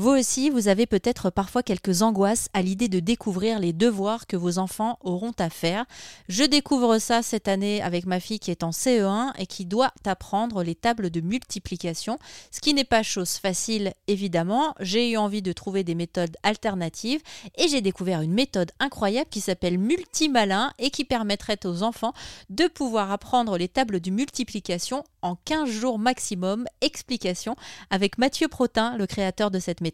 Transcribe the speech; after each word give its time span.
Vous 0.00 0.12
aussi, 0.12 0.48
vous 0.48 0.68
avez 0.68 0.86
peut-être 0.86 1.28
parfois 1.28 1.62
quelques 1.62 2.00
angoisses 2.00 2.48
à 2.54 2.62
l'idée 2.62 2.88
de 2.88 3.00
découvrir 3.00 3.58
les 3.58 3.74
devoirs 3.74 4.26
que 4.26 4.38
vos 4.38 4.56
enfants 4.56 4.98
auront 5.02 5.34
à 5.38 5.50
faire. 5.50 5.84
Je 6.26 6.42
découvre 6.42 6.96
ça 6.96 7.20
cette 7.20 7.48
année 7.48 7.82
avec 7.82 8.06
ma 8.06 8.18
fille 8.18 8.38
qui 8.38 8.50
est 8.50 8.62
en 8.62 8.70
CE1 8.70 9.32
et 9.38 9.44
qui 9.44 9.66
doit 9.66 9.92
apprendre 10.06 10.62
les 10.62 10.74
tables 10.74 11.10
de 11.10 11.20
multiplication, 11.20 12.18
ce 12.50 12.62
qui 12.62 12.72
n'est 12.72 12.84
pas 12.84 13.02
chose 13.02 13.32
facile 13.32 13.92
évidemment. 14.06 14.74
J'ai 14.80 15.10
eu 15.10 15.18
envie 15.18 15.42
de 15.42 15.52
trouver 15.52 15.84
des 15.84 15.94
méthodes 15.94 16.34
alternatives 16.44 17.20
et 17.58 17.68
j'ai 17.68 17.82
découvert 17.82 18.22
une 18.22 18.32
méthode 18.32 18.72
incroyable 18.80 19.28
qui 19.28 19.42
s'appelle 19.42 19.76
Multimalin 19.76 20.72
et 20.78 20.88
qui 20.88 21.04
permettrait 21.04 21.66
aux 21.66 21.82
enfants 21.82 22.14
de 22.48 22.68
pouvoir 22.68 23.12
apprendre 23.12 23.58
les 23.58 23.68
tables 23.68 24.00
de 24.00 24.10
multiplication 24.10 25.04
en 25.20 25.36
15 25.44 25.68
jours 25.68 25.98
maximum. 25.98 26.64
Explication 26.80 27.54
avec 27.90 28.16
Mathieu 28.16 28.48
Protin, 28.48 28.96
le 28.96 29.06
créateur 29.06 29.50
de 29.50 29.58
cette 29.58 29.82
méthode. 29.82 29.89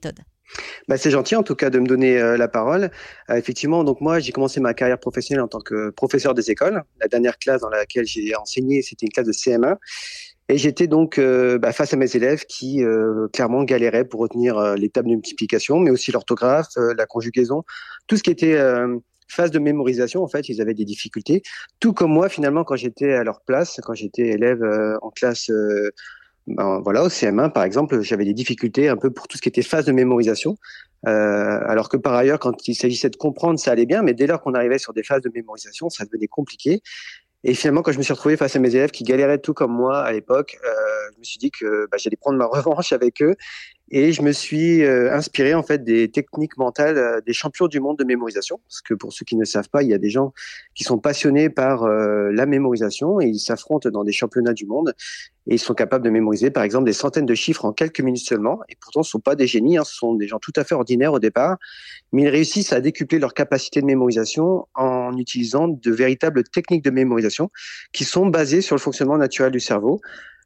Bah, 0.89 0.97
c'est 0.97 1.11
gentil 1.11 1.35
en 1.37 1.43
tout 1.43 1.55
cas 1.55 1.71
de 1.71 1.79
me 1.79 1.87
donner 1.87 2.19
euh, 2.19 2.37
la 2.37 2.49
parole. 2.49 2.91
Euh, 3.31 3.35
effectivement, 3.35 3.85
donc 3.85 4.01
moi 4.01 4.21
j'ai 4.21 4.33
commencé 4.33 4.61
ma 4.61 4.75
carrière 4.75 4.99
professionnelle 4.99 5.43
en 5.43 5.49
tant 5.49 5.61
que 5.61 5.91
professeur 5.91 6.35
des 6.35 6.51
écoles. 6.51 6.83
La 7.01 7.09
dernière 7.09 7.39
classe 7.39 7.61
dans 7.61 7.69
laquelle 7.69 8.07
j'ai 8.07 8.35
enseigné, 8.37 8.83
c'était 8.83 9.07
une 9.07 9.13
classe 9.13 9.27
de 9.27 9.33
CM1. 9.33 9.77
Et 10.49 10.59
j'étais 10.59 10.87
donc 10.87 11.19
euh, 11.19 11.59
bah, 11.59 11.73
face 11.73 11.93
à 11.93 11.97
mes 11.97 12.15
élèves 12.15 12.45
qui 12.47 12.83
clairement 13.33 13.65
galéraient 13.65 14.05
pour 14.05 14.21
retenir 14.21 14.77
les 14.77 14.89
tables 14.89 15.09
de 15.09 15.15
multiplication, 15.15 15.81
mais 15.81 15.91
aussi 15.91 16.13
l'orthographe, 16.13 16.69
la 16.77 17.07
conjugaison, 17.07 17.65
tout 18.07 18.17
ce 18.17 18.23
qui 18.23 18.31
était 18.31 18.57
phase 19.29 19.51
de 19.51 19.59
mémorisation. 19.59 20.23
En 20.23 20.29
fait, 20.29 20.49
ils 20.49 20.61
avaient 20.61 20.75
des 20.75 20.85
difficultés, 20.85 21.43
tout 21.81 21.93
comme 21.93 22.13
moi 22.13 22.29
finalement 22.29 22.63
quand 22.63 22.77
j'étais 22.77 23.13
à 23.13 23.25
leur 23.25 23.41
place, 23.41 23.81
quand 23.83 23.95
j'étais 23.95 24.29
élève 24.29 24.63
en 25.03 25.11
classe 25.11 25.51
ben, 26.47 26.81
voilà, 26.81 27.03
au 27.03 27.09
CM1, 27.09 27.51
par 27.51 27.65
exemple, 27.65 28.01
j'avais 28.03 28.25
des 28.25 28.35
difficultés 28.35 28.89
un 28.89 28.97
peu 28.97 29.11
pour 29.11 29.27
tout 29.27 29.37
ce 29.37 29.43
qui 29.43 29.49
était 29.49 29.63
phase 29.63 29.85
de 29.85 29.93
mémorisation. 29.93 30.57
Euh, 31.07 31.61
alors 31.67 31.89
que 31.89 31.97
par 31.97 32.15
ailleurs, 32.15 32.39
quand 32.39 32.69
il 32.69 32.75
s'agissait 32.75 33.11
de 33.11 33.17
comprendre, 33.17 33.59
ça 33.59 33.73
allait 33.73 33.87
bien, 33.87 34.03
mais 34.03 34.15
dès 34.15 34.27
lors 34.27 34.41
qu'on 34.41 34.55
arrivait 34.55 34.79
sur 34.79 34.93
des 34.93 35.03
phases 35.03 35.23
de 35.23 35.31
mémorisation, 35.35 35.91
ça 35.91 36.05
devenait 36.05 36.29
compliqué. 36.29 36.83
Et 37.45 37.55
finalement, 37.55 37.83
quand 37.83 37.93
je 37.93 37.99
me 37.99 38.03
suis 38.03 38.13
retrouvé 38.13 38.37
face 38.37 38.57
à 38.57 38.59
mes 38.59 38.75
élèves 38.75 38.91
qui 38.91 39.05
galéraient 39.05 39.39
tout 39.39 39.55
comme 39.55 39.73
moi 39.73 40.01
à 40.01 40.13
l'époque, 40.13 40.57
euh, 40.65 40.71
je 41.15 41.19
me 41.19 41.25
suis 41.25 41.39
dit 41.39 41.51
que 41.51 41.87
bah, 41.91 41.97
j'allais 41.99 42.17
prendre 42.17 42.39
ma 42.39 42.47
revanche 42.53 42.93
avec 42.93 43.23
eux 43.23 43.35
et 43.91 44.13
je 44.13 44.23
me 44.23 44.33
suis 44.33 44.83
euh, 44.83 45.15
inspiré 45.15 45.55
en 45.55 45.63
fait 45.63 45.85
des 45.85 46.11
techniques 46.11 46.57
mentales 46.57 46.99
euh, 46.99 47.21
des 47.25 47.33
champions 47.33 47.69
du 47.69 47.79
monde 47.79 47.97
de 47.99 48.05
mémorisation. 48.05 48.59
Parce 48.69 48.81
que 48.81 48.95
pour 48.95 49.13
ceux 49.13 49.25
qui 49.25 49.37
ne 49.37 49.45
savent 49.45 49.69
pas, 49.69 49.83
il 49.83 49.89
y 49.89 49.95
a 49.95 49.99
des 49.99 50.11
gens 50.11 50.33
qui 50.75 50.83
sont 50.83 50.99
passionnés 50.99 51.51
par 51.51 51.85
euh, 51.85 52.31
la 52.33 52.47
mémorisation 52.47 53.21
et 53.21 53.27
ils 53.27 53.39
s'affrontent 53.39 53.89
dans 53.91 54.03
des 54.03 54.13
championnats 54.13 54.55
du 54.55 54.67
monde 54.67 54.95
et 55.47 55.55
ils 55.55 55.61
sont 55.61 55.75
capables 55.75 56.05
de 56.05 56.11
mémoriser 56.11 56.51
par 56.51 56.65
exemple 56.65 56.85
des 56.85 56.93
centaines 56.93 57.27
de 57.27 57.35
chiffres 57.35 57.65
en 57.65 57.73
quelques 57.73 58.01
minutes 58.01 58.27
seulement. 58.27 58.59
Et 58.69 58.75
pourtant, 58.81 59.05
ce 59.05 59.11
sont 59.13 59.21
pas 59.21 59.37
des 59.37 59.47
génies, 59.47 59.79
hein, 59.79 59.85
ce 59.85 59.95
sont 59.95 60.15
des 60.15 60.27
gens 60.27 60.41
tout 60.41 60.53
à 60.57 60.65
fait 60.65 60.75
ordinaires 60.75 61.13
au 61.13 61.21
départ, 61.21 61.57
mais 62.13 62.23
ils 62.23 62.29
réussissent 62.29 62.73
à 62.73 62.81
décupler 62.81 63.21
leur 63.21 63.35
capacité 63.35 63.81
de 63.81 63.87
mémorisation 63.87 64.67
en 64.75 65.17
utilisant 65.17 65.69
de 65.69 65.93
véritables 65.93 66.43
techniques 66.43 66.83
de 66.83 66.91
mémorisation 66.91 67.51
qui 67.93 68.03
sont 68.03 68.27
basées 68.27 68.63
sur 68.63 68.75
le 68.75 68.81
fonctionnement 68.81 69.17
naturel 69.17 69.53
du 69.53 69.61
cerveau. 69.61 70.01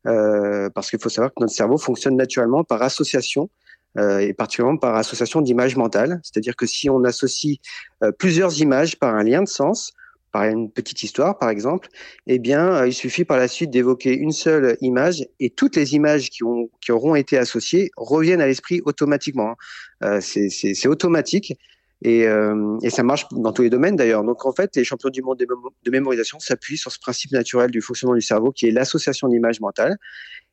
Euh, 0.06 0.70
parce 0.70 0.88
qu'il 0.88 0.98
faut 0.98 1.08
savoir 1.08 1.30
que 1.30 1.40
notre 1.40 1.52
cerveau 1.52 1.76
fonctionne 1.76 2.16
naturellement 2.16 2.64
par 2.64 2.82
association 2.82 3.50
euh, 3.98 4.20
et 4.20 4.32
particulièrement 4.32 4.78
par 4.78 4.96
association 4.96 5.42
d'images 5.42 5.76
mentales. 5.76 6.20
C'est-à-dire 6.22 6.56
que 6.56 6.66
si 6.66 6.88
on 6.88 7.04
associe 7.04 7.58
euh, 8.02 8.10
plusieurs 8.12 8.60
images 8.60 8.98
par 8.98 9.14
un 9.14 9.24
lien 9.24 9.42
de 9.42 9.48
sens, 9.48 9.92
par 10.32 10.44
une 10.44 10.70
petite 10.70 11.02
histoire 11.02 11.38
par 11.38 11.50
exemple, 11.50 11.88
eh 12.28 12.38
bien, 12.38 12.86
il 12.86 12.94
suffit 12.94 13.24
par 13.24 13.36
la 13.36 13.48
suite 13.48 13.70
d'évoquer 13.70 14.14
une 14.14 14.30
seule 14.30 14.78
image 14.80 15.26
et 15.40 15.50
toutes 15.50 15.76
les 15.76 15.94
images 15.96 16.30
qui, 16.30 16.44
ont, 16.44 16.70
qui 16.80 16.92
auront 16.92 17.16
été 17.16 17.36
associées 17.36 17.90
reviennent 17.96 18.40
à 18.40 18.46
l'esprit 18.46 18.80
automatiquement. 18.84 19.56
Hein. 20.00 20.20
c'est 20.20 20.86
automatique 20.86 21.58
et, 22.02 22.26
euh, 22.26 22.78
et, 22.82 22.90
ça 22.90 23.02
marche 23.02 23.26
dans 23.30 23.52
tous 23.52 23.62
les 23.62 23.70
domaines 23.70 23.96
d'ailleurs. 23.96 24.24
Donc 24.24 24.46
en 24.46 24.52
fait, 24.52 24.74
les 24.76 24.84
champions 24.84 25.10
du 25.10 25.22
monde 25.22 25.38
de, 25.38 25.90
mémorisation 25.90 26.38
s'appuient 26.38 26.78
sur 26.78 26.90
ce 26.90 26.98
principe 26.98 27.32
naturel 27.32 27.70
du 27.70 27.82
fonctionnement 27.82 28.14
du 28.14 28.22
cerveau 28.22 28.52
qui 28.52 28.66
est 28.66 28.70
l'association 28.70 29.28
d'images 29.28 29.60
mentales. 29.60 29.96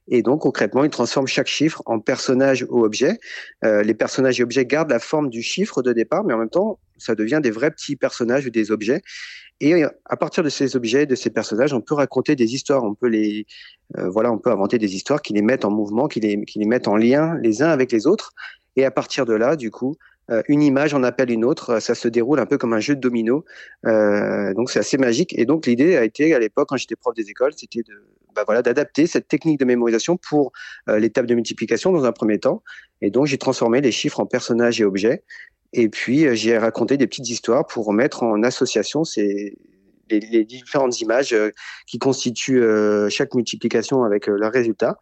Et 0.09 0.21
donc 0.21 0.41
concrètement, 0.41 0.83
ils 0.83 0.89
transforment 0.89 1.27
chaque 1.27 1.47
chiffre 1.47 1.81
en 1.85 1.99
personnage 1.99 2.65
ou 2.69 2.83
objet. 2.83 3.17
Euh, 3.63 3.81
les 3.83 3.93
personnages 3.93 4.39
et 4.39 4.43
objets 4.43 4.65
gardent 4.65 4.89
la 4.89 4.99
forme 4.99 5.29
du 5.29 5.41
chiffre 5.41 5.81
de 5.81 5.93
départ, 5.93 6.23
mais 6.23 6.33
en 6.33 6.37
même 6.37 6.49
temps, 6.49 6.79
ça 6.97 7.15
devient 7.15 7.39
des 7.41 7.51
vrais 7.51 7.71
petits 7.71 7.95
personnages 7.95 8.45
ou 8.45 8.49
des 8.49 8.71
objets. 8.71 9.01
Et 9.59 9.83
à 9.83 10.17
partir 10.17 10.43
de 10.43 10.49
ces 10.49 10.75
objets, 10.75 11.05
de 11.05 11.15
ces 11.15 11.31
personnages, 11.31 11.73
on 11.73 11.81
peut 11.81 11.95
raconter 11.95 12.35
des 12.35 12.53
histoires. 12.53 12.83
On 12.83 12.93
peut 12.93 13.07
les, 13.07 13.47
euh, 13.97 14.07
voilà, 14.09 14.31
on 14.31 14.37
peut 14.37 14.51
inventer 14.51 14.77
des 14.77 14.95
histoires 14.95 15.21
qui 15.21 15.33
les 15.33 15.41
mettent 15.41 15.65
en 15.65 15.71
mouvement, 15.71 16.07
qui 16.07 16.19
les, 16.19 16.43
qui 16.45 16.59
les 16.59 16.65
mettent 16.65 16.87
en 16.87 16.95
lien 16.95 17.37
les 17.41 17.63
uns 17.63 17.69
avec 17.69 17.91
les 17.91 18.05
autres. 18.05 18.33
Et 18.75 18.85
à 18.85 18.91
partir 18.91 19.25
de 19.25 19.33
là, 19.33 19.55
du 19.55 19.71
coup, 19.71 19.95
euh, 19.95 20.16
une 20.47 20.61
image 20.61 20.93
en 20.93 21.03
appelle 21.03 21.31
une 21.31 21.45
autre. 21.45 21.79
Ça 21.79 21.95
se 21.95 22.07
déroule 22.07 22.39
un 22.39 22.45
peu 22.45 22.57
comme 22.57 22.73
un 22.73 22.79
jeu 22.79 22.95
de 22.95 22.99
domino. 22.99 23.45
Euh, 23.85 24.53
donc 24.53 24.69
c'est 24.69 24.79
assez 24.79 24.97
magique. 24.97 25.37
Et 25.37 25.45
donc 25.45 25.65
l'idée 25.65 25.95
a 25.95 26.03
été 26.03 26.33
à 26.33 26.39
l'époque, 26.39 26.69
quand 26.69 26.77
j'étais 26.77 26.95
prof 26.95 27.13
des 27.15 27.29
écoles, 27.29 27.53
c'était 27.55 27.83
de 27.83 28.03
bah 28.35 28.43
voilà 28.45 28.61
d'adapter 28.61 29.07
cette 29.07 29.27
technique 29.27 29.59
de 29.59 29.65
mémorisation 29.65 30.17
pour 30.17 30.51
euh, 30.89 30.99
l'étape 30.99 31.25
de 31.25 31.33
multiplication 31.33 31.91
dans 31.91 32.03
un 32.03 32.11
premier 32.11 32.39
temps. 32.39 32.61
Et 33.01 33.09
donc 33.09 33.25
j'ai 33.25 33.37
transformé 33.37 33.81
les 33.81 33.91
chiffres 33.91 34.19
en 34.19 34.25
personnages 34.25 34.81
et 34.81 34.85
objets. 34.85 35.23
Et 35.73 35.89
puis 35.89 36.35
j'ai 36.35 36.57
raconté 36.57 36.97
des 36.97 37.07
petites 37.07 37.29
histoires 37.29 37.65
pour 37.65 37.85
remettre 37.85 38.23
en 38.23 38.43
association 38.43 39.03
ces 39.03 39.57
les, 40.09 40.45
différentes 40.45 41.01
images 41.01 41.35
qui 41.85 41.99
constituent 41.99 42.63
chaque 43.09 43.33
multiplication 43.33 44.03
avec 44.05 44.27
leur 44.27 44.53
résultat. 44.53 44.97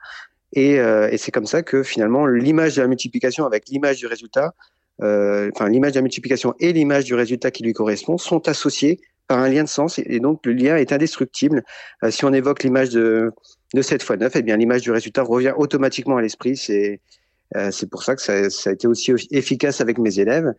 Et, 0.54 0.80
c'est 1.18 1.32
comme 1.32 1.46
ça 1.46 1.62
que 1.62 1.84
finalement 1.84 2.26
l'image 2.26 2.78
de 2.78 2.82
la 2.82 2.88
multiplication 2.88 3.46
avec 3.46 3.68
l'image 3.70 3.98
du 3.98 4.08
résultat 4.08 4.56
euh, 4.56 4.75
enfin 5.00 5.70
l'image 5.70 5.92
de 5.92 5.98
la 5.98 6.02
multiplication 6.02 6.54
et 6.60 6.74
l'image 6.74 7.06
du 7.06 7.14
résultat 7.14 7.52
qui 7.52 7.64
lui 7.64 7.74
correspond 7.74 8.18
sont 8.18 8.48
associées 8.48 9.00
par 9.28 9.40
un 9.40 9.50
lien 9.50 9.64
de 9.64 9.70
sens 9.70 10.00
et 10.00 10.20
donc 10.20 10.46
le 10.46 10.54
lien 10.54 10.76
est 10.78 10.92
indestructible. 10.92 11.64
Euh, 12.04 12.12
si 12.12 12.26
on 12.26 12.34
évoque 12.34 12.64
l'image 12.64 12.90
de, 12.90 13.32
de 13.74 13.82
7 13.82 14.02
x 14.02 14.12
9, 14.12 14.36
eh 14.36 14.42
bien 14.42 14.58
l'image 14.58 14.82
du 14.82 14.92
résultat 14.92 15.24
revient 15.24 15.54
automatiquement 15.58 16.18
à 16.18 16.22
l'esprit. 16.22 16.58
C'est 16.58 17.02
euh, 17.56 17.72
c'est 17.72 17.90
pour 17.90 18.04
ça 18.04 18.16
que 18.16 18.22
ça, 18.22 18.50
ça, 18.50 18.70
a 18.70 18.74
été 18.74 18.88
aussi 18.88 19.12
efficace 19.32 19.82
avec 19.82 19.98
mes 19.98 20.20
élèves. 20.20 20.54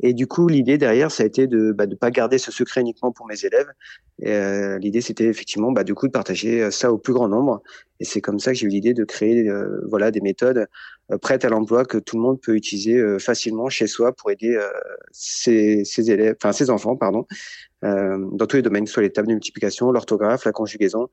Et 0.00 0.14
du 0.14 0.26
coup, 0.26 0.48
l'idée 0.48 0.78
derrière, 0.78 1.10
ça 1.12 1.22
a 1.22 1.26
été 1.26 1.46
de 1.46 1.58
ne 1.58 1.72
bah, 1.72 1.86
de 1.86 1.94
pas 1.94 2.10
garder 2.10 2.38
ce 2.38 2.50
secret 2.50 2.80
uniquement 2.80 3.12
pour 3.12 3.26
mes 3.26 3.44
élèves. 3.44 3.68
Euh, 4.24 4.78
l'idée, 4.78 5.00
c'était 5.00 5.26
effectivement 5.26 5.70
bah, 5.70 5.84
du 5.84 5.94
coup 5.94 6.08
de 6.08 6.12
partager 6.12 6.70
ça 6.70 6.92
au 6.92 6.98
plus 6.98 7.12
grand 7.12 7.28
nombre. 7.28 7.62
Et 8.02 8.04
c'est 8.04 8.20
comme 8.20 8.40
ça 8.40 8.50
que 8.50 8.58
j'ai 8.58 8.66
eu 8.66 8.68
l'idée 8.68 8.94
de 8.94 9.04
créer 9.04 9.48
euh, 9.48 9.80
voilà 9.88 10.10
des 10.10 10.20
méthodes 10.20 10.66
euh, 11.12 11.18
prêtes 11.18 11.44
à 11.44 11.48
l'emploi 11.48 11.84
que 11.84 11.98
tout 11.98 12.16
le 12.16 12.22
monde 12.22 12.40
peut 12.40 12.56
utiliser 12.56 12.96
euh, 12.96 13.20
facilement 13.20 13.68
chez 13.68 13.86
soi 13.86 14.12
pour 14.12 14.32
aider 14.32 14.58
ses, 15.12 15.84
ses, 15.84 16.10
élèves, 16.10 16.34
enfin 16.36 16.50
ses 16.50 16.68
enfants, 16.70 16.96
pardon, 16.96 17.28
dans 17.82 18.46
tous 18.46 18.56
les 18.56 18.62
domaines, 18.62 18.86
soit 18.86 19.02
les 19.02 19.10
tables 19.10 19.28
de 19.28 19.34
multiplication, 19.34 19.90
l'orthographe, 19.90 20.44
la 20.44 20.52
conjugaison, 20.52 21.08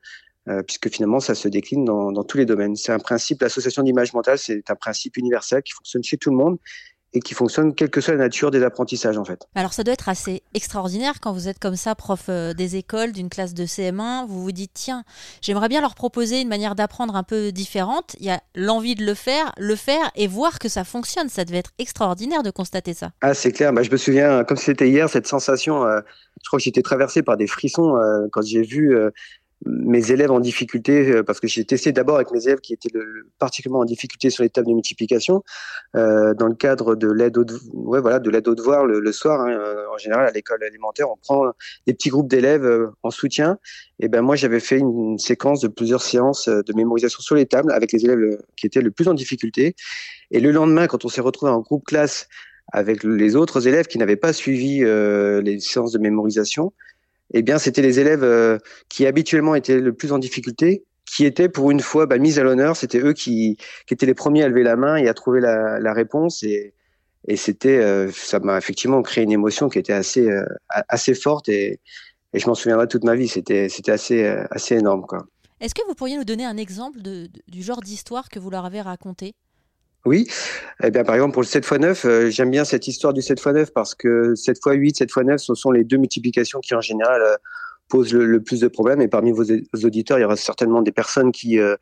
puisque 0.68 0.90
finalement 0.90 1.20
ça 1.20 1.36
se 1.36 1.48
décline 1.48 1.84
dans, 1.84 2.12
dans 2.12 2.24
tous 2.24 2.38
les 2.38 2.46
domaines. 2.46 2.76
C'est 2.76 2.92
un 2.92 3.00
principe, 3.00 3.42
l'association 3.42 3.84
d'image 3.84 4.14
mentale, 4.14 4.38
c'est 4.38 4.70
un 4.70 4.76
principe 4.76 5.18
universel 5.18 5.64
qui 5.64 5.74
fonctionne 5.74 6.04
chez 6.04 6.18
tout 6.18 6.30
le 6.30 6.38
monde 6.38 6.58
et 7.14 7.20
qui 7.22 7.34
fonctionne 7.34 7.74
quelle 7.74 7.90
que 7.90 8.02
soit 8.02 8.14
la 8.14 8.20
nature 8.20 8.52
des 8.52 8.64
apprentissages 8.64 9.18
en 9.18 9.26
fait. 9.26 9.48
Alors 9.56 9.74
ça 9.74 9.84
doit 9.84 9.94
être 9.94 10.10
assez 10.10 10.44
extraordinaire 10.54 11.20
quand 11.22 11.34
vous 11.34 11.48
êtes 11.48 11.60
comme 11.60 11.76
ça 11.76 11.96
prof 11.96 12.26
euh, 12.30 12.54
des 12.54 12.76
écoles 12.76 13.12
d'une 13.12 13.30
classe 13.30 13.54
de 13.54 13.66
CM1, 13.66 14.28
vous 14.28 14.44
vous 14.44 14.52
dites 14.52 14.72
tiens, 14.74 15.04
j'aimerais 15.42 15.70
bien 15.70 15.82
leur 15.82 15.96
proposer 15.96 16.42
une 16.42 16.48
manière 16.48 16.76
d'apprendre 16.76 17.16
un 17.16 17.24
peu 17.24 17.52
différente, 17.52 18.16
il 18.20 18.26
y 18.26 18.30
a 18.30 18.42
l'envie 18.56 18.96
de 18.96 19.06
le 19.06 19.14
faire, 19.14 19.52
le 19.58 19.76
faire 19.76 20.12
et 20.16 20.28
voir 20.28 20.60
que 20.60 20.70
ça 20.70 20.84
fonctionne, 20.84 21.30
ça 21.30 21.46
devait 21.46 21.60
être 21.60 21.72
extraordinaire 21.80 22.44
de 22.44 22.52
constater 22.52 22.94
ça. 22.94 23.12
Ah 23.22 23.34
c'est 23.34 23.52
clair, 23.52 23.74
bah, 23.74 23.84
je 23.84 23.92
me 23.92 23.98
souviens 23.98 24.44
comme 24.44 24.58
c'était 24.58 24.90
hier 24.90 25.10
cette 25.10 25.28
sensation 25.28 25.84
euh, 25.86 26.00
je 26.42 26.48
crois 26.48 26.60
que 26.60 26.64
j'étais 26.64 26.82
traversé 26.82 27.22
par 27.24 27.38
des 27.38 27.48
frissons 27.48 27.98
euh, 27.98 28.28
quand 28.32 28.42
j'ai 28.42 28.62
vu 28.62 28.96
mes 29.66 30.12
élèves 30.12 30.32
en 30.32 30.40
difficulté, 30.40 31.12
euh, 31.12 31.24
parce 31.24 31.40
que 31.40 31.48
j'ai 31.48 31.66
testé 31.66 31.92
d'abord 31.92 32.16
avec 32.16 32.32
mes 32.32 32.46
élèves 32.46 32.60
qui 32.60 32.74
étaient 32.74 32.90
le, 32.94 33.28
particulièrement 33.40 33.82
en 33.82 33.86
difficulté 33.86 34.30
sur 34.30 34.44
les 34.44 34.50
tables 34.50 34.68
de 34.68 34.74
multiplication, 34.74 35.44
euh, 35.96 36.34
dans 36.34 36.48
le 36.48 36.56
cadre 36.56 36.96
de 36.96 37.12
l'aide 37.12 37.38
au, 37.38 37.46
ouais, 37.74 38.00
voilà, 38.00 38.20
de 38.20 38.30
l'aide 38.30 38.48
au 38.48 38.56
devoir 38.56 38.86
le, 38.86 39.00
le 39.00 39.12
soir. 39.12 39.42
Hein, 39.42 39.52
euh, 39.52 39.86
en 39.94 39.98
général, 39.98 40.28
à 40.28 40.32
l'école 40.32 40.64
élémentaire, 40.64 41.10
on 41.10 41.18
prend 41.18 41.52
des 41.88 41.94
petits 41.94 42.10
groupes 42.10 42.30
d'élèves 42.30 42.64
euh, 42.64 42.92
en 43.04 43.10
soutien. 43.10 43.58
Et 44.00 44.08
ben 44.08 44.22
moi, 44.22 44.36
j'avais 44.36 44.60
fait 44.60 44.78
une, 44.78 45.18
séquence 45.18 45.62
de 45.62 45.68
plusieurs 45.68 46.02
séances 46.02 46.48
de 46.48 46.74
mémorisation 46.74 47.22
sur 47.22 47.36
les 47.36 47.46
tables 47.46 47.72
avec 47.72 47.92
les 47.92 48.06
élèves 48.06 48.38
qui 48.56 48.68
étaient 48.68 48.82
le 48.82 48.92
plus 48.92 49.08
en 49.08 49.14
difficulté. 49.14 49.76
Et 50.32 50.40
le 50.40 50.52
lendemain, 50.52 50.88
quand 50.88 51.04
on 51.06 51.10
s'est 51.10 51.22
retrouvé 51.22 51.52
en 51.52 51.60
groupe 51.60 51.84
classe 51.86 52.28
avec 52.72 53.04
les 53.04 53.36
autres 53.36 53.68
élèves 53.68 53.88
qui 53.88 53.98
n'avaient 53.98 54.16
pas 54.16 54.32
suivi 54.32 54.80
les 54.80 55.60
séances 55.60 55.92
de 55.92 55.98
mémorisation, 55.98 56.72
eh 57.34 57.42
bien, 57.42 57.58
c'était 57.58 57.82
les 57.82 58.00
élèves 58.00 58.24
euh, 58.24 58.58
qui 58.90 59.06
habituellement 59.06 59.56
étaient 59.56 59.80
le 59.80 59.94
plus 59.94 60.12
en 60.12 60.20
difficulté, 60.20 60.84
qui 61.06 61.26
étaient 61.26 61.50
pour 61.50 61.72
une 61.72 61.80
fois 61.80 62.06
bah, 62.06 62.18
mis 62.18 62.40
à 62.40 62.44
l'honneur. 62.44 62.76
C'était 62.76 63.00
eux 63.00 63.14
qui, 63.14 63.58
étaient 63.90 64.06
les 64.06 64.14
premiers 64.14 64.44
à 64.44 64.48
lever 64.48 64.64
la 64.64 64.76
main 64.76 64.96
et 64.96 65.08
à 65.08 65.14
trouver 65.14 65.40
la, 65.42 65.94
réponse. 65.94 66.44
Et, 66.44 66.74
c'était, 67.36 67.78
euh, 67.78 68.10
ça 68.12 68.40
m'a 68.40 68.58
effectivement 68.58 69.02
créé 69.02 69.24
une 69.24 69.32
émotion 69.32 69.70
qui 69.70 69.78
était 69.78 69.94
assez, 69.94 70.28
euh, 70.30 70.46
assez 70.88 71.14
forte 71.14 71.50
et, 71.50 71.80
je 72.34 72.46
m'en 72.46 72.54
souviendrai 72.54 72.88
toute 72.88 73.04
ma 73.04 73.16
vie. 73.16 73.28
C'était, 73.28 73.70
c'était 73.70 73.92
assez, 73.92 74.24
assez 74.52 74.76
énorme. 74.76 75.04
Est-ce 75.60 75.74
que 75.74 75.82
vous 75.88 75.96
pourriez 75.96 76.16
nous 76.16 76.26
donner 76.26 76.46
un 76.46 76.58
exemple 76.58 77.00
du 77.02 77.64
genre 77.64 77.82
d'histoire 77.82 78.30
que 78.30 78.38
vous 78.38 78.52
leur 78.52 78.66
avez 78.66 78.82
raconté? 78.82 79.34
Oui, 80.06 80.28
eh 80.82 80.92
bien, 80.92 81.04
par 81.04 81.16
exemple, 81.16 81.34
pour 81.34 81.42
le 81.42 81.48
7 81.48 81.66
x 81.66 81.80
9, 81.80 82.30
j'aime 82.30 82.52
bien 82.52 82.64
cette 82.64 82.88
histoire 82.88 83.14
du 83.14 83.22
7 83.22 83.40
x 83.40 83.48
9 83.48 83.74
parce 83.74 83.96
que 83.96 84.34
7 84.34 84.58
x 84.58 84.76
8, 84.76 84.98
7 84.98 85.10
x 85.10 85.18
9, 85.18 85.40
ce 85.40 85.56
sont 85.56 85.72
les 85.72 85.84
deux 85.84 85.98
multiplications 85.98 86.60
qui, 86.62 86.74
en 86.74 86.82
général, 86.82 87.22
posent 87.90 88.14
le, 88.14 88.42
plus 88.42 88.62
de 88.62 88.68
problèmes. 88.68 89.02
Et 89.02 89.08
parmi 89.10 89.32
vos, 89.32 89.44
auditeurs, 89.84 90.18
il 90.20 90.22
y 90.22 90.26
aura 90.26 90.38
certainement 90.38 90.82
des 90.82 90.94
personnes 90.94 91.32
qui, 91.32 91.60
euh, 91.60 91.76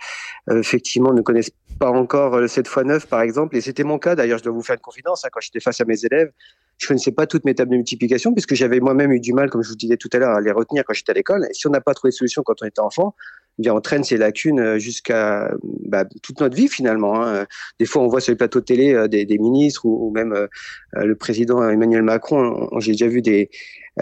effectivement, 0.49 1.13
ne 1.13 1.21
connaissent 1.21 1.51
pas 1.79 1.91
encore 1.91 2.39
le 2.39 2.47
7 2.47 2.65
x 2.65 2.77
9, 2.77 3.07
par 3.07 3.21
exemple. 3.21 3.55
Et 3.55 3.61
c'était 3.61 3.83
mon 3.83 3.99
cas, 3.99 4.15
d'ailleurs, 4.15 4.39
je 4.39 4.43
dois 4.43 4.53
vous 4.53 4.63
faire 4.63 4.75
une 4.75 4.81
confidence. 4.81 5.23
Hein, 5.23 5.29
quand 5.31 5.41
j'étais 5.41 5.59
face 5.59 5.79
à 5.79 5.85
mes 5.85 6.03
élèves, 6.03 6.31
je 6.79 6.87
connaissais 6.87 7.11
pas 7.11 7.27
toutes 7.27 7.45
mes 7.45 7.55
tables 7.55 7.71
de 7.71 7.77
multiplication 7.77 8.33
puisque 8.33 8.53
j'avais 8.53 8.79
moi-même 8.79 9.11
eu 9.11 9.19
du 9.19 9.33
mal, 9.33 9.49
comme 9.49 9.63
je 9.63 9.69
vous 9.69 9.75
disais 9.75 9.97
tout 9.97 10.09
à 10.13 10.17
l'heure, 10.17 10.35
à 10.35 10.41
les 10.41 10.51
retenir 10.51 10.83
quand 10.85 10.93
j'étais 10.93 11.11
à 11.11 11.15
l'école. 11.15 11.45
Et 11.49 11.53
si 11.53 11.67
on 11.67 11.71
n'a 11.71 11.81
pas 11.81 11.93
trouvé 11.93 12.11
de 12.11 12.15
solution 12.15 12.43
quand 12.43 12.61
on 12.61 12.65
était 12.65 12.81
enfant, 12.81 13.15
bien 13.57 13.73
on 13.73 13.81
traîne 13.81 14.03
ces 14.03 14.17
lacunes 14.17 14.59
euh, 14.59 14.79
jusqu'à 14.79 15.51
bah, 15.63 16.05
toute 16.21 16.39
notre 16.41 16.55
vie 16.55 16.67
finalement. 16.67 17.21
Hein. 17.21 17.45
Des 17.79 17.85
fois, 17.85 18.01
on 18.03 18.07
voit 18.07 18.21
sur 18.21 18.31
les 18.31 18.37
plateaux 18.37 18.59
de 18.59 18.65
télé 18.65 18.93
euh, 18.93 19.07
des, 19.07 19.37
ministres 19.37 19.85
ou, 19.85 20.11
même 20.11 20.33
euh, 20.33 20.47
le 20.93 21.15
président 21.15 21.67
Emmanuel 21.67 22.03
Macron. 22.03 22.69
J'ai 22.79 22.93
déjà 22.93 23.07
vu 23.07 23.21
des 23.21 23.49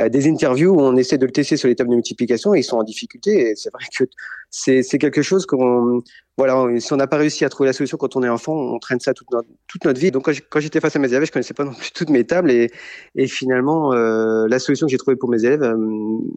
des 0.10 0.28
interviews 0.28 0.72
où 0.72 0.82
on 0.82 0.96
essaie 0.98 1.18
de 1.18 1.26
le 1.26 1.32
tester 1.32 1.58
sur 1.58 1.68
les 1.68 1.76
tables 1.76 1.90
de 1.90 1.96
multiplication 1.96 2.54
et 2.54 2.60
ils 2.60 2.64
sont 2.64 2.78
en 2.78 2.84
difficulté. 2.84 3.52
Et 3.52 3.56
c'est 3.56 3.72
vrai 3.72 3.84
que 3.98 4.06
c'est 4.50 4.98
quelque 4.98 5.22
chose 5.22 5.46
qu'on 5.46 6.02
voilà, 6.38 6.68
si 6.80 6.92
on 6.92 6.98
n'a 6.98 7.08
pas 7.08 7.16
réussi 7.16 7.46
à 7.46 7.50
trouver 7.50 7.68
la 7.70 7.74
solution 7.74 7.98
quand 7.98 8.18
on 8.18 8.24
est 8.24 8.30
enfant, 8.30 8.54
on 8.54 8.78
traîne 8.78 9.00
ça 9.00 9.14
toute 9.14 9.32
notre, 9.32 9.48
toute 9.68 9.86
notre 9.86 10.00
vie. 10.00 10.12
Donc 10.12 10.30
quand 10.50 10.60
j'étais 10.60 10.82
face 10.82 10.96
à 10.96 11.00
mes 11.00 11.08
élèves, 11.08 11.26
je 11.26 11.32
connaissais 11.32 11.54
pas 11.54 11.64
non 11.64 11.74
plus 11.74 11.92
toutes 11.92 12.10
mes 12.10 12.26
tables 12.26 12.52
et, 12.52 12.72
et 13.16 13.28
finalement 13.28 13.94
euh, 13.94 14.46
la 14.50 14.60
solution 14.60 14.86
que 14.86 14.92
j'ai 14.92 14.98
trouvée 14.98 15.16
pour 15.16 15.30
mes 15.30 15.46
élèves 15.46 15.64
euh, 15.64 15.78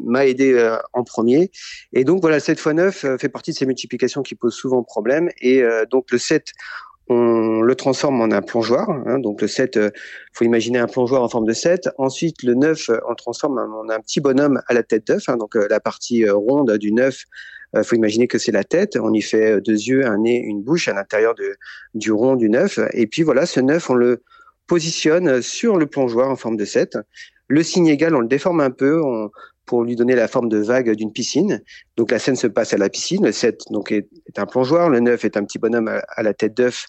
m'a 0.05 0.25
aidé 0.25 0.53
euh, 0.53 0.77
en 0.93 1.03
premier. 1.03 1.51
Et 1.93 2.05
donc 2.05 2.21
voilà, 2.21 2.39
7 2.39 2.59
x 2.59 2.67
9 2.67 3.07
fait 3.19 3.29
partie 3.29 3.51
de 3.51 3.57
ces 3.57 3.67
multiplications 3.67 4.23
qui 4.23 4.37
posent 4.37 4.55
souvent 4.55 4.85
problème. 4.85 5.31
Et 5.41 5.63
donc 5.91 6.13
le 6.13 6.19
7 6.19 6.53
on 7.09 7.63
le 7.63 7.75
transforme 7.75 8.21
en 8.21 8.31
un 8.31 8.43
plongeoir. 8.43 8.91
Hein, 8.91 9.19
donc 9.19 9.41
le 9.41 9.49
7, 9.49 9.77
il 9.77 9.91
faut 10.33 10.45
imaginer 10.45 10.79
un 10.79 10.87
plongeoir 10.87 11.23
en 11.23 11.29
forme 11.29 11.47
de 11.47 11.53
7. 11.53 11.89
Ensuite, 11.99 12.43
le 12.43 12.55
9, 12.55 12.91
on 13.07 13.11
le 13.11 13.17
transforme 13.17 13.59
en 13.59 13.89
un 13.89 14.01
petit 14.01 14.21
bonhomme 14.21 14.61
à 14.67 14.75
la 14.75 14.83
tête 14.83 15.07
d'œuf. 15.07 15.29
Hein, 15.29 15.37
donc 15.37 15.55
la 15.55 15.81
partie 15.81 16.29
ronde 16.29 16.77
du 16.79 16.93
9 16.93 17.25
il 17.75 17.81
euh, 17.81 17.83
faut 17.83 17.97
imaginer 17.97 18.27
que 18.27 18.39
c'est 18.39 18.53
la 18.53 18.65
tête. 18.65 18.97
On 19.01 19.13
y 19.13 19.23
fait 19.23 19.53
euh, 19.53 19.61
deux 19.61 19.73
yeux, 19.73 20.07
un 20.07 20.19
nez, 20.19 20.39
une 20.39 20.63
bouche 20.63 20.89
à 20.89 20.95
l'intérieur 20.95 21.35
du 21.95 22.13
rond 22.13 22.37
du 22.37 22.49
neuf. 22.49 22.79
Et 22.93 23.07
puis 23.07 23.23
voilà, 23.23 23.47
ce 23.47 23.61
neuf, 23.61 23.91
on 23.91 23.95
le 23.95 24.23
positionne 24.67 25.43
sur 25.43 25.77
le 25.77 25.87
plongeoir 25.87 26.31
en 26.31 26.37
forme 26.37 26.57
de 26.57 26.65
7. 26.65 26.99
Le 27.49 27.63
signe 27.63 27.87
égal, 27.87 28.15
on 28.15 28.21
le 28.21 28.29
déforme 28.29 28.61
un 28.61 28.71
peu 28.71 29.01
pour 29.69 29.85
lui 29.85 29.95
donner 29.95 30.15
la 30.15 30.27
forme 30.27 30.49
de 30.49 30.59
vague 30.59 30.91
d'une 30.93 31.13
piscine. 31.13 31.63
Donc 31.97 32.11
la 32.11 32.19
scène 32.19 32.37
se 32.37 32.47
passe 32.47 32.73
à 32.73 32.79
la 32.79 32.89
piscine. 32.89 33.25
Le 33.25 33.33
7 33.33 33.65
donc, 33.71 33.93
est, 33.93 34.09
un 34.37 34.47
plongeoir. 34.47 34.89
Le 34.89 34.99
9 34.99 35.25
est 35.25 35.37
un 35.37 35.45
petit 35.45 35.59
bonhomme 35.59 35.89
à 35.89 36.23
la 36.23 36.35
tête 36.35 36.57
d'œuf 36.57 36.87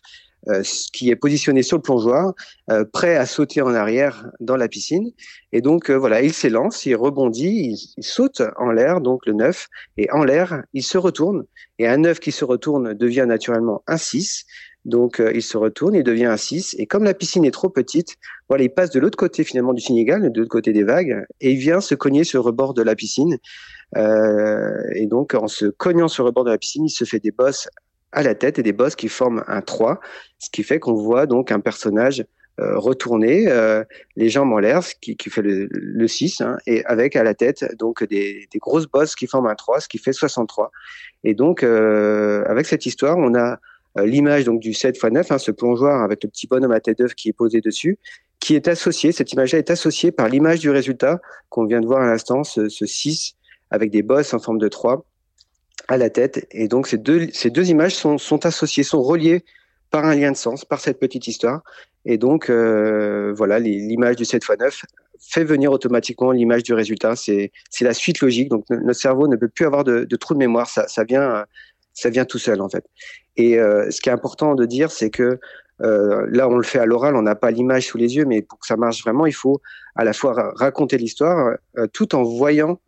euh, 0.48 0.64
qui 0.94 1.10
est 1.10 1.18
positionné 1.18 1.64
sur 1.64 1.76
le 1.76 1.82
plongeoir, 1.82 2.34
euh, 2.72 2.86
prêt 2.86 3.18
à 3.18 3.26
sauter 3.26 3.62
en 3.62 3.74
arrière 3.74 4.26
dans 4.40 4.56
la 4.56 4.70
piscine. 4.70 5.12
Et 5.52 5.60
donc 5.60 5.92
euh, 5.92 5.96
voilà, 5.96 6.22
il 6.22 6.34
s'élance, 6.34 6.86
il 6.86 6.96
rebondit, 6.96 7.78
il, 7.98 8.04
saute 8.04 8.42
en 8.58 8.72
l'air, 8.72 9.02
donc 9.02 9.26
le 9.26 9.34
9, 9.34 9.68
et 9.98 10.10
en 10.12 10.24
l'air, 10.24 10.64
il 10.74 10.82
se 10.82 10.98
retourne. 10.98 11.44
Et 11.78 11.88
un 11.90 11.98
9 11.98 12.22
qui 12.22 12.32
se 12.32 12.46
retourne 12.46 12.94
devient 12.94 13.26
naturellement 13.28 13.84
un 13.86 13.98
6. 13.98 14.46
Donc 14.86 15.22
il 15.36 15.44
se 15.44 15.58
retourne, 15.58 15.94
il 15.94 16.04
devient 16.04 16.26
un 16.26 16.38
6. 16.38 16.78
Et 16.80 16.88
comme 16.88 17.04
la 17.04 17.14
piscine 17.14 17.44
est 17.44 17.52
trop 17.52 17.70
petite, 17.70 18.16
voilà, 18.48 18.64
il 18.64 18.70
passe 18.70 18.92
de 18.92 19.00
l'autre 19.02 19.18
côté 19.18 19.44
finalement 19.44 19.74
du 19.74 19.82
Sénégal, 19.82 20.32
de 20.32 20.40
l'autre 20.40 20.50
côté 20.50 20.72
des 20.72 20.84
vagues, 20.84 21.26
et 21.42 21.52
il 21.52 21.58
vient 21.58 21.82
se 21.82 21.96
cogner 21.96 22.24
sur 22.24 22.42
le 22.42 22.46
rebord 22.46 22.74
de 22.74 22.82
la 22.82 22.96
piscine. 22.96 23.38
et 23.98 25.06
donc 25.06 25.34
en 25.34 25.50
se 25.50 25.66
cognant 25.66 26.08
sur 26.08 26.24
le 26.24 26.30
rebord 26.30 26.46
de 26.46 26.52
la 26.52 26.58
piscine, 26.58 26.86
il 26.86 26.92
se 26.92 27.04
fait 27.04 27.20
des 27.20 27.32
bosses 27.32 27.68
à 28.12 28.24
la 28.24 28.36
tête 28.36 28.60
et 28.60 28.64
des 28.64 28.74
bosses 28.74 28.96
qui 28.96 29.08
forment 29.08 29.44
un 29.48 29.62
3, 29.62 30.00
ce 30.40 30.50
qui 30.50 30.64
fait 30.64 30.80
qu'on 30.80 30.94
voit 30.94 31.26
donc 31.26 31.52
un 31.52 31.60
personnage 31.60 32.26
euh, 32.60 32.78
retourné, 32.78 33.48
euh, 33.48 33.84
les 34.18 34.30
jambes 34.30 34.52
en 34.52 34.60
l'air, 34.60 34.84
ce 34.84 34.94
qui, 35.00 35.16
qui, 35.16 35.30
fait 35.30 35.42
le, 35.42 35.68
le 35.72 36.08
6, 36.08 36.42
hein, 36.42 36.58
et 36.68 36.84
avec 36.86 37.16
à 37.16 37.24
la 37.24 37.34
tête 37.34 37.66
donc 37.78 38.04
des, 38.04 38.48
des, 38.52 38.60
grosses 38.60 38.88
bosses 38.88 39.16
qui 39.16 39.28
forment 39.28 39.48
un 39.48 39.56
3, 39.56 39.80
ce 39.80 39.88
qui 39.88 39.98
fait 39.98 40.12
63. 40.12 40.72
Et 41.24 41.36
donc, 41.36 41.64
euh, 41.64 42.44
avec 42.48 42.66
cette 42.66 42.86
histoire, 42.86 43.18
on 43.18 43.34
a 43.34 43.60
euh, 43.98 44.06
l'image 44.06 44.44
donc 44.44 44.60
du 44.60 44.74
7 44.74 44.98
x 44.98 45.04
9, 45.12 45.32
hein, 45.32 45.38
ce 45.38 45.52
plongeoir 45.52 46.04
avec 46.04 46.24
le 46.24 46.30
petit 46.30 46.48
bonhomme 46.48 46.72
à 46.72 46.80
tête 46.80 46.98
d'œuf 46.98 47.16
qui 47.16 47.30
est 47.30 47.34
posé 47.34 47.62
dessus, 47.62 47.98
qui 48.40 48.56
est 48.56 48.68
associé, 48.68 49.12
cette 49.12 49.32
image-là 49.32 49.60
est 49.60 49.70
associée 49.70 50.12
par 50.12 50.28
l'image 50.28 50.60
du 50.60 50.70
résultat 50.70 51.22
qu'on 51.50 51.66
vient 51.66 51.82
de 51.82 51.88
voir 51.88 52.02
à 52.02 52.08
l'instant, 52.08 52.44
ce, 52.44 52.68
ce 52.68 52.86
6 52.86 53.36
avec 53.72 53.92
des 53.92 54.02
bosses 54.02 54.34
en 54.34 54.40
forme 54.40 54.58
de 54.58 54.68
3 54.68 55.06
à 55.90 55.98
la 55.98 56.10
tête. 56.10 56.48
Et 56.52 56.68
donc 56.68 56.88
ces 56.88 56.98
deux, 56.98 57.28
ces 57.34 57.50
deux 57.50 57.70
images 57.70 57.96
sont, 57.96 58.18
sont 58.18 58.46
associées, 58.46 58.84
sont 58.84 59.02
reliées 59.02 59.44
par 59.90 60.06
un 60.06 60.16
lien 60.16 60.32
de 60.32 60.38
sens, 60.38 60.64
par 60.64 60.80
cette 60.80 61.00
petite 61.00 61.28
histoire. 61.28 61.62
Et 62.06 62.18
donc 62.18 62.50
euh, 62.50 63.34
voilà, 63.36 63.60
l'image 63.60 64.16
du 64.16 64.24
7 64.24 64.44
x 64.44 64.58
9 64.58 64.86
fait 65.20 65.44
venir 65.44 65.72
automatiquement 65.72 66.32
l'image 66.32 66.64
du 66.64 66.74
résultat. 66.74 67.16
C'est 67.16 67.52
la 67.82 67.94
suite 67.94 68.22
logique. 68.22 68.50
Donc 68.50 68.66
notre 68.70 69.00
cerveau 69.00 69.28
ne 69.28 69.36
peut 69.36 69.50
plus 69.50 69.66
avoir 69.66 69.84
de, 69.84 70.06
trou 70.16 70.36
de 70.36 70.40
mémoire. 70.40 70.70
Ça, 70.70 70.88
ça 70.88 71.04
vient 71.04 71.44
ça 71.94 72.10
vient 72.10 72.24
tout 72.24 72.38
seul 72.38 72.62
en 72.62 72.70
fait. 72.70 72.86
Et 73.36 73.60
euh, 73.60 73.90
ce 73.90 74.00
qui 74.00 74.10
est 74.10 74.12
important 74.12 74.54
de 74.54 74.66
dire, 74.66 74.92
c'est 74.92 75.10
que 75.10 75.40
euh, 75.82 76.28
là, 76.30 76.48
on 76.48 76.58
le 76.58 76.64
fait 76.64 76.80
à 76.80 76.86
l'oral, 76.86 77.16
on 77.16 77.22
n'a 77.22 77.36
pas 77.36 77.52
l'image 77.52 77.88
sous 77.88 77.98
les 77.98 78.16
yeux, 78.16 78.26
mais 78.26 78.42
pour 78.42 78.60
que 78.60 78.68
ça 78.68 78.78
marche 78.78 79.02
vraiment, 79.02 79.26
il 79.26 79.34
faut 79.34 79.62
à 79.96 80.04
la 80.04 80.14
fois 80.14 80.54
raconter 80.56 80.98
l'histoire 80.98 81.58
tout 81.94 82.16
en 82.16 82.24
voyant 82.24 82.80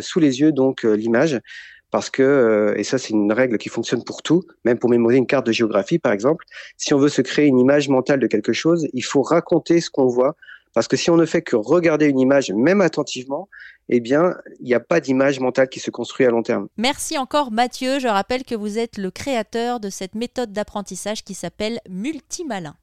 sous 0.00 0.18
les 0.18 0.40
yeux 0.40 0.50
donc 0.50 0.82
l'image 0.82 1.40
parce 1.90 2.10
que, 2.10 2.22
euh, 2.22 2.74
et 2.76 2.84
ça 2.84 2.98
c'est 2.98 3.10
une 3.10 3.32
règle 3.32 3.58
qui 3.58 3.68
fonctionne 3.68 4.04
pour 4.04 4.22
tout, 4.22 4.42
même 4.64 4.78
pour 4.78 4.90
mémoriser 4.90 5.18
une 5.18 5.26
carte 5.26 5.46
de 5.46 5.52
géographie 5.52 5.98
par 5.98 6.12
exemple, 6.12 6.44
si 6.76 6.94
on 6.94 6.98
veut 6.98 7.08
se 7.08 7.22
créer 7.22 7.46
une 7.46 7.58
image 7.58 7.88
mentale 7.88 8.20
de 8.20 8.26
quelque 8.26 8.52
chose, 8.52 8.88
il 8.92 9.04
faut 9.04 9.22
raconter 9.22 9.80
ce 9.80 9.90
qu'on 9.90 10.06
voit, 10.06 10.36
parce 10.74 10.88
que 10.88 10.96
si 10.96 11.10
on 11.10 11.16
ne 11.16 11.26
fait 11.26 11.42
que 11.42 11.56
regarder 11.56 12.06
une 12.06 12.20
image, 12.20 12.50
même 12.50 12.80
attentivement, 12.80 13.48
eh 13.88 14.00
bien, 14.00 14.34
il 14.60 14.66
n'y 14.66 14.74
a 14.74 14.80
pas 14.80 15.00
d'image 15.00 15.40
mentale 15.40 15.68
qui 15.68 15.80
se 15.80 15.90
construit 15.90 16.26
à 16.26 16.30
long 16.30 16.42
terme. 16.42 16.68
Merci 16.76 17.16
encore 17.16 17.50
Mathieu, 17.50 17.98
je 17.98 18.08
rappelle 18.08 18.44
que 18.44 18.54
vous 18.54 18.78
êtes 18.78 18.98
le 18.98 19.10
créateur 19.10 19.80
de 19.80 19.88
cette 19.88 20.14
méthode 20.14 20.52
d'apprentissage 20.52 21.24
qui 21.24 21.34
s'appelle 21.34 21.80
Multimalin. 21.88 22.76